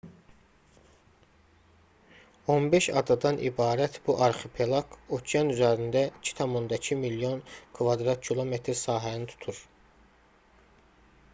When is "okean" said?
5.17-5.51